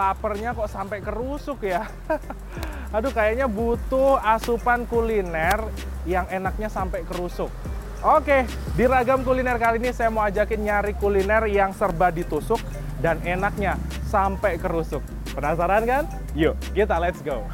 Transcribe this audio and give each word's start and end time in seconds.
laparnya 0.00 0.56
kok 0.56 0.72
sampai 0.72 1.04
kerusuk 1.04 1.68
ya. 1.68 1.84
Aduh, 2.96 3.12
kayaknya 3.12 3.44
butuh 3.46 4.16
asupan 4.18 4.88
kuliner 4.88 5.60
yang 6.08 6.24
enaknya 6.32 6.72
sampai 6.72 7.04
kerusuk. 7.04 7.52
Oke, 8.00 8.48
di 8.80 8.88
ragam 8.88 9.20
kuliner 9.20 9.60
kali 9.60 9.76
ini 9.76 9.92
saya 9.92 10.08
mau 10.08 10.24
ajakin 10.24 10.64
nyari 10.64 10.96
kuliner 10.96 11.44
yang 11.52 11.76
serba 11.76 12.08
ditusuk 12.08 12.56
dan 13.04 13.20
enaknya 13.28 13.76
sampai 14.08 14.56
kerusuk. 14.56 15.04
Penasaran 15.36 15.84
kan? 15.84 16.04
Yuk, 16.32 16.56
kita 16.72 16.96
let's 16.96 17.20
go. 17.20 17.44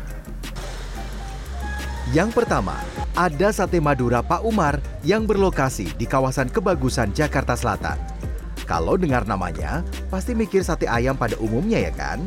Yang 2.14 2.38
pertama, 2.38 2.78
ada 3.18 3.50
Sate 3.50 3.82
Madura 3.82 4.22
Pak 4.22 4.46
Umar 4.46 4.78
yang 5.02 5.26
berlokasi 5.26 5.90
di 5.98 6.06
kawasan 6.06 6.46
Kebagusan, 6.54 7.10
Jakarta 7.10 7.58
Selatan. 7.58 8.15
Kalau 8.66 8.98
dengar 8.98 9.22
namanya, 9.30 9.86
pasti 10.10 10.34
mikir 10.34 10.66
sate 10.66 10.90
ayam 10.90 11.14
pada 11.14 11.38
umumnya 11.38 11.78
ya 11.78 11.94
kan? 11.94 12.18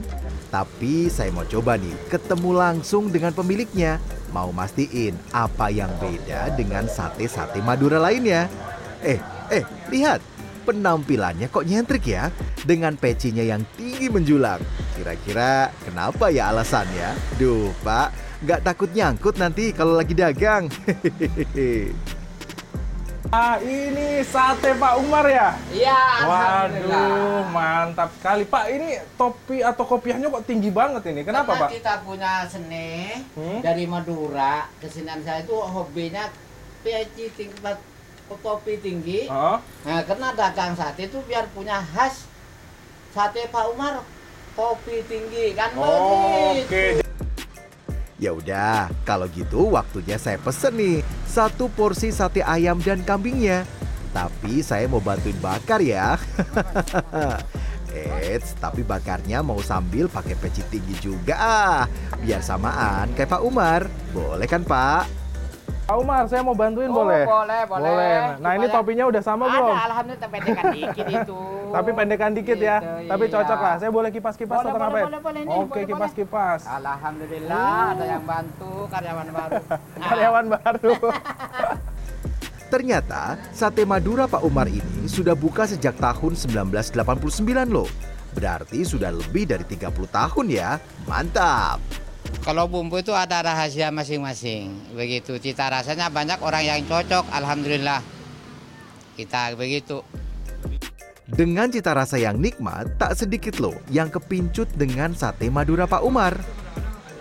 Tapi 0.50 1.12
saya 1.12 1.30
mau 1.36 1.44
coba 1.44 1.76
nih 1.76 1.94
ketemu 2.08 2.56
langsung 2.56 3.12
dengan 3.12 3.36
pemiliknya. 3.36 4.00
Mau 4.32 4.56
mastiin 4.56 5.20
apa 5.36 5.68
yang 5.68 5.92
beda 6.00 6.56
dengan 6.56 6.88
sate-sate 6.88 7.60
Madura 7.60 8.00
lainnya. 8.00 8.48
Eh, 9.04 9.20
eh, 9.52 9.68
lihat. 9.92 10.24
Penampilannya 10.60 11.50
kok 11.50 11.66
nyentrik 11.66 12.06
ya? 12.06 12.30
Dengan 12.62 12.94
pecinya 12.94 13.42
yang 13.42 13.66
tinggi 13.74 14.06
menjulang. 14.06 14.62
Kira-kira 14.94 15.74
kenapa 15.82 16.30
ya 16.30 16.54
alasannya? 16.54 17.18
Duh, 17.42 17.74
Pak, 17.82 18.14
nggak 18.46 18.62
takut 18.62 18.94
nyangkut 18.94 19.42
nanti 19.42 19.74
kalau 19.74 19.98
lagi 19.98 20.14
dagang. 20.14 20.70
Hehehe. 20.86 21.90
Ah, 23.30 23.62
ini 23.62 24.26
sate 24.26 24.74
Pak 24.74 25.06
Umar 25.06 25.22
ya? 25.30 25.54
Iya. 25.70 26.02
Waduh, 26.26 27.46
mantap 27.54 28.10
sekali. 28.18 28.42
Pak, 28.42 28.66
ini 28.68 28.98
topi 29.14 29.62
atau 29.62 29.86
kopiahnya 29.86 30.34
kok 30.34 30.50
tinggi 30.50 30.74
banget 30.74 31.14
ini. 31.14 31.22
Kenapa, 31.22 31.54
Karena 31.54 31.62
Pak? 31.62 31.70
kita 31.70 31.94
punya 32.02 32.32
seni 32.50 33.22
Hmm? 33.38 33.62
dari 33.62 33.86
Madura. 33.86 34.66
Kesenian 34.82 35.22
saya 35.22 35.46
itu 35.46 35.54
hobinya 35.54 36.26
peci 36.82 37.30
tingkat 37.30 37.78
topi 38.42 38.82
tinggi. 38.82 39.30
Oh, 39.30 39.62
Nah, 39.86 40.02
karena 40.02 40.34
dagang 40.34 40.74
sate 40.74 41.06
itu 41.06 41.22
biar 41.22 41.46
punya 41.54 41.86
khas 41.86 42.26
sate 43.14 43.46
Pak 43.46 43.66
Umar 43.70 44.02
topi 44.58 45.06
tinggi 45.06 45.54
kan 45.54 45.70
Oke. 45.72 46.66
begitu. 46.66 47.09
Ya 48.20 48.36
udah, 48.36 48.92
kalau 49.08 49.32
gitu 49.32 49.72
waktunya 49.72 50.20
saya 50.20 50.36
pesen 50.36 50.76
nih 50.76 51.00
satu 51.24 51.72
porsi 51.72 52.12
sate 52.12 52.44
ayam 52.44 52.76
dan 52.84 53.00
kambingnya. 53.08 53.64
Tapi 54.12 54.60
saya 54.60 54.92
mau 54.92 55.00
bantuin 55.00 55.40
bakar 55.40 55.80
ya. 55.80 56.20
Eits, 57.96 58.60
tapi 58.60 58.84
bakarnya 58.84 59.40
mau 59.40 59.58
sambil 59.64 60.12
pakai 60.12 60.36
peci 60.36 60.62
tinggi 60.68 61.00
juga 61.00 61.36
ah. 61.40 61.82
Biar 62.20 62.44
samaan 62.44 63.16
kayak 63.16 63.40
Pak 63.40 63.42
Umar. 63.42 63.88
Boleh 64.12 64.46
kan 64.52 64.68
Pak? 64.68 65.19
Pak 65.90 65.98
Umar, 65.98 66.30
saya 66.30 66.46
mau 66.46 66.54
bantuin 66.54 66.86
Oh, 66.86 67.02
boleh? 67.02 67.26
boleh, 67.26 67.62
boleh. 67.66 68.38
Nah, 68.38 68.52
ini 68.54 68.70
Supaya- 68.70 68.78
topinya 68.78 69.04
udah 69.10 69.22
sama 69.26 69.44
Ada, 69.44 69.54
belum? 69.58 69.74
alhamdulillah 69.74 70.30
pendekan 70.30 70.66
dikit 70.70 71.08
itu. 71.18 71.40
Tapi 71.70 71.90
pendekan 71.98 72.32
dikit 72.32 72.60
ya. 72.62 72.78
Gitu, 72.78 73.10
Tapi 73.10 73.24
iya. 73.26 73.34
cocok 73.34 73.58
lah. 73.60 73.76
Saya 73.82 73.90
boleh 73.90 74.10
kipas-kipas 74.12 74.54
Boleh, 74.54 74.62
atau 74.62 74.70
boleh, 74.72 74.86
ngapain? 74.86 75.06
boleh, 75.10 75.20
boleh, 75.20 75.40
ini, 75.42 75.50
Oke, 75.52 75.66
boleh, 75.74 75.86
kipas-kipas. 75.90 76.60
Alhamdulillah 76.70 77.74
ada 77.90 78.06
yang 78.06 78.22
bantu 78.22 78.72
karyawan 78.86 79.28
baru. 79.34 79.62
Nah, 79.66 80.06
Karyawan 80.14 80.46
baru. 80.52 80.94
Ternyata 82.78 83.22
sate 83.50 83.82
Madura 83.82 84.30
Pak 84.30 84.46
Umar 84.46 84.70
ini 84.70 85.10
sudah 85.10 85.34
buka 85.34 85.66
sejak 85.66 85.98
tahun 85.98 86.38
1989 86.38 86.94
loh. 87.66 87.90
Berarti 88.30 88.86
sudah 88.86 89.10
lebih 89.10 89.50
dari 89.50 89.66
30 89.66 89.90
tahun 90.06 90.46
ya. 90.48 90.78
Mantap. 91.10 91.82
Kalau 92.50 92.66
bumbu 92.66 92.98
itu 92.98 93.14
ada 93.14 93.46
rahasia 93.46 93.94
masing-masing. 93.94 94.74
Begitu 94.98 95.38
cita 95.38 95.70
rasanya 95.70 96.10
banyak 96.10 96.42
orang 96.42 96.66
yang 96.66 96.82
cocok. 96.82 97.30
Alhamdulillah. 97.30 98.02
Kita 99.14 99.54
begitu. 99.54 100.02
Dengan 101.30 101.70
cita 101.70 101.94
rasa 101.94 102.18
yang 102.18 102.42
nikmat, 102.42 102.98
tak 102.98 103.14
sedikit 103.14 103.62
loh 103.62 103.78
yang 103.94 104.10
kepincut 104.10 104.66
dengan 104.74 105.14
sate 105.14 105.46
Madura 105.54 105.86
Pak 105.86 106.02
Umar. 106.02 106.42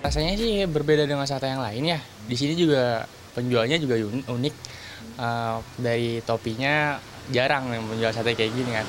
Rasanya 0.00 0.33
sih 0.41 0.65
berbeda 0.65 1.05
dengan 1.05 1.28
sate 1.28 1.53
yang 1.53 1.60
lain 1.60 1.93
ya. 1.93 2.00
Di 2.25 2.33
sini 2.33 2.56
juga 2.56 3.05
penjualnya 3.37 3.77
juga 3.77 4.00
un- 4.00 4.25
unik. 4.25 4.55
Eh, 5.21 5.56
dari 5.77 6.25
topinya 6.25 6.97
jarang 7.28 7.69
yang 7.69 7.84
menjual 7.84 8.16
sate 8.16 8.33
kayak 8.33 8.56
gini 8.56 8.72
kan. 8.72 8.89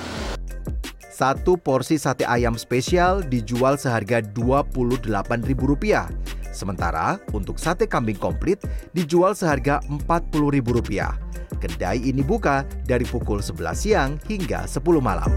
Satu 1.19 1.59
porsi 1.59 1.99
sate 1.99 2.23
ayam 2.23 2.55
spesial 2.55 3.27
dijual 3.27 3.75
seharga 3.75 4.23
Rp28.000. 4.23 6.28
Sementara 6.49 7.21
untuk 7.31 7.61
sate 7.61 7.85
kambing 7.85 8.17
komplit 8.17 8.61
dijual 8.91 9.37
seharga 9.37 9.79
Rp40.000. 9.85 11.29
Kedai 11.59 11.99
ini 12.07 12.23
buka 12.23 12.63
dari 12.87 13.03
pukul 13.03 13.43
11 13.43 13.75
siang 13.75 14.11
hingga 14.25 14.63
10 14.63 14.79
malam. 15.03 15.27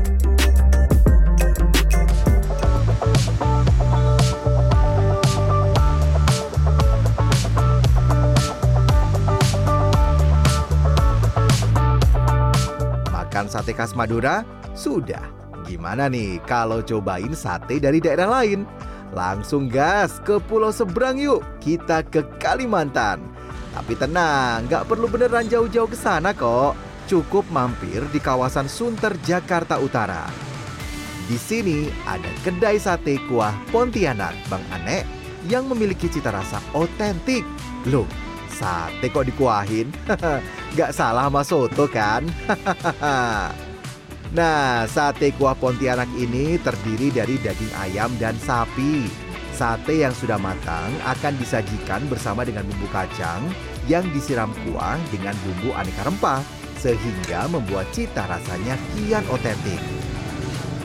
Makan 13.11 13.49
sate 13.51 13.75
khas 13.75 13.99
Madura? 13.99 14.47
Sudah. 14.79 15.25
Gimana 15.67 16.07
nih 16.07 16.39
kalau 16.47 16.83
cobain 16.83 17.35
sate 17.35 17.83
dari 17.83 17.99
daerah 17.99 18.29
lain? 18.29 18.63
Langsung 19.13 19.69
gas 19.69 20.17
ke 20.25 20.41
pulau 20.41 20.73
seberang 20.73 21.21
yuk. 21.21 21.45
Kita 21.61 22.01
ke 22.01 22.25
Kalimantan. 22.41 23.21
Tapi 23.73 23.97
tenang, 23.97 24.69
nggak 24.69 24.89
perlu 24.89 25.09
beneran 25.09 25.49
jauh-jauh 25.49 25.89
ke 25.89 25.97
sana 25.97 26.33
kok. 26.33 26.77
Cukup 27.09 27.45
mampir 27.53 28.05
di 28.09 28.21
kawasan 28.21 28.69
Sunter, 28.69 29.13
Jakarta 29.21 29.77
Utara. 29.81 30.29
Di 31.29 31.37
sini 31.37 31.89
ada 32.09 32.29
kedai 32.45 32.77
sate 32.81 33.17
kuah 33.29 33.53
Pontianak 33.69 34.35
Bang 34.49 34.65
Ane 34.73 35.05
yang 35.49 35.69
memiliki 35.69 36.09
cita 36.09 36.33
rasa 36.33 36.61
otentik. 36.73 37.45
Loh, 37.89 38.09
sate 38.53 39.13
kok 39.13 39.29
dikuahin? 39.29 39.93
Gak 40.79 40.93
salah 40.97 41.29
sama 41.29 41.45
soto 41.45 41.85
kan? 41.89 42.25
nah, 44.33 44.89
sate 44.89 45.33
kuah 45.37 45.53
Pontianak 45.53 46.09
ini 46.17 46.57
terdiri 46.57 47.13
dari 47.13 47.37
daging 47.37 47.73
ayam 47.77 48.11
dan 48.17 48.37
sapi. 48.41 49.07
Sate 49.53 50.01
yang 50.01 50.17
sudah 50.17 50.41
matang 50.41 50.89
akan 51.05 51.37
disajikan 51.37 52.01
bersama 52.09 52.41
dengan 52.43 52.65
bumbu 52.65 52.89
kacang 52.89 53.45
yang 53.85 54.03
disiram 54.17 54.49
kuah 54.65 54.97
dengan 55.13 55.37
bumbu 55.45 55.77
aneka 55.77 56.09
rempah 56.09 56.41
sehingga 56.81 57.47
membuat 57.53 57.87
cita 57.95 58.27
rasanya 58.27 58.75
kian 58.97 59.23
otentik. 59.31 59.79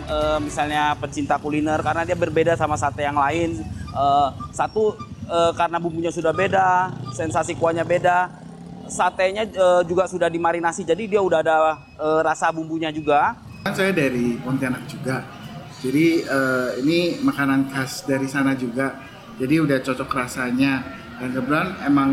eh, 0.07 0.39
misalnya 0.39 0.95
pecinta 0.95 1.35
kuliner 1.35 1.83
karena 1.83 2.07
dia 2.07 2.15
berbeda 2.15 2.55
sama 2.55 2.79
sate 2.79 3.03
yang 3.03 3.19
lain. 3.19 3.59
Eh, 3.91 4.29
satu 4.55 4.95
eh, 5.27 5.51
karena 5.55 5.79
bumbunya 5.79 6.11
sudah 6.11 6.31
beda, 6.31 6.91
sensasi 7.15 7.55
kuahnya 7.55 7.83
beda, 7.83 8.46
satenya 8.89 9.43
eh, 9.47 9.81
juga 9.85 10.07
sudah 10.07 10.27
dimarinasi 10.31 10.83
jadi 10.87 11.03
dia 11.07 11.21
udah 11.21 11.39
ada 11.43 11.57
eh, 11.99 12.21
rasa 12.23 12.51
bumbunya 12.51 12.91
juga. 12.91 13.35
Kan 13.63 13.73
saya 13.75 13.91
dari 13.91 14.39
Pontianak 14.39 14.87
juga. 14.87 15.23
Jadi 15.83 16.25
eh, 16.25 16.69
ini 16.81 17.21
makanan 17.21 17.69
khas 17.69 18.07
dari 18.07 18.25
sana 18.25 18.57
juga. 18.57 18.97
Jadi 19.37 19.55
udah 19.61 19.77
cocok 19.83 20.09
rasanya. 20.09 20.81
Dan 21.17 21.33
kebetulan 21.33 21.81
emang 21.81 22.11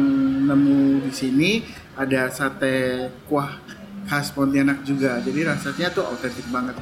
nemu 0.49 1.05
di 1.05 1.12
sini 1.12 1.50
ada 1.93 2.32
sate 2.32 3.09
kuah 3.29 3.61
khas 4.09 4.32
Pontianak 4.32 4.85
juga. 4.85 5.21
Jadi 5.25 5.41
rasanya 5.44 5.88
tuh 5.93 6.05
otentik 6.09 6.44
banget. 6.53 6.76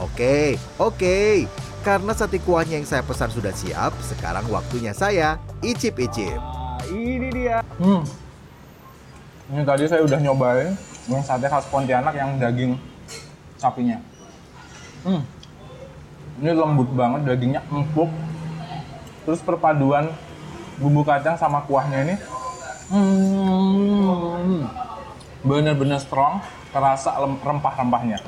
Oke, 0.00 0.58
oke. 0.80 1.46
Karena 1.84 2.16
sate 2.16 2.40
kuahnya 2.40 2.80
yang 2.80 2.88
saya 2.88 3.04
pesan 3.04 3.28
sudah 3.28 3.52
siap, 3.52 3.92
sekarang 4.00 4.48
waktunya 4.48 4.96
saya 4.96 5.36
icip-icip. 5.60 6.40
Nah, 6.40 6.80
ini 6.88 7.28
dia. 7.28 7.60
Hmm. 7.76 8.23
Ini 9.44 9.60
tadi 9.60 9.84
saya 9.84 10.00
udah 10.00 10.18
nyobain 10.20 10.72
yang 11.04 11.20
sate 11.20 11.44
khas 11.52 11.68
Pontianak 11.68 12.16
yang 12.16 12.40
daging 12.40 12.80
sapinya. 13.60 14.00
Hmm. 15.04 15.20
Ini 16.40 16.50
lembut 16.56 16.88
banget, 16.96 17.28
dagingnya 17.28 17.60
empuk. 17.68 18.08
Terus 19.28 19.40
perpaduan 19.44 20.08
bumbu 20.80 21.04
kacang 21.04 21.38
sama 21.38 21.62
kuahnya 21.64 21.98
ini 22.04 22.14
hmm, 22.90 24.68
bener-bener 25.46 26.00
strong, 26.00 26.40
terasa 26.72 27.14
rempah-rempahnya. 27.20 28.20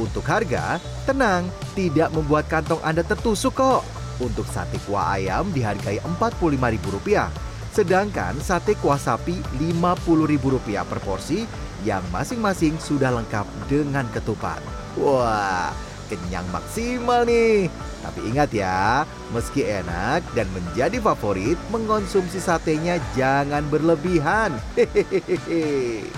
Untuk 0.00 0.24
harga, 0.24 0.80
tenang, 1.04 1.48
tidak 1.76 2.08
membuat 2.14 2.48
kantong 2.48 2.80
Anda 2.80 3.04
tertusuk 3.04 3.56
kok. 3.56 3.82
Untuk 4.20 4.44
sate 4.48 4.76
kuah 4.84 5.16
ayam 5.16 5.48
dihargai 5.48 6.00
Rp45.000, 6.04 7.49
sedangkan 7.70 8.38
sate 8.42 8.74
kuah 8.78 8.98
sapi 8.98 9.38
Rp50.000 9.58 10.82
per 10.86 11.00
porsi 11.02 11.46
yang 11.86 12.04
masing-masing 12.10 12.76
sudah 12.82 13.14
lengkap 13.14 13.46
dengan 13.70 14.04
ketupat. 14.10 14.60
Wah, 14.98 15.72
kenyang 16.10 16.46
maksimal 16.50 17.22
nih. 17.24 17.70
Tapi 18.00 18.20
ingat 18.32 18.50
ya, 18.50 19.04
meski 19.30 19.62
enak 19.62 20.24
dan 20.32 20.48
menjadi 20.56 20.98
favorit, 20.98 21.60
mengonsumsi 21.68 22.40
satenya 22.40 22.96
jangan 23.12 23.62
berlebihan. 23.68 24.56
Hehehe. 24.74 26.08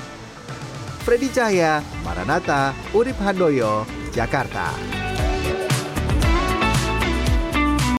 Freddy 1.03 1.27
Cahya, 1.35 1.83
Maranata, 2.07 2.71
Urip 2.95 3.19
Handoyo, 3.19 3.83
Jakarta. 4.15 5.02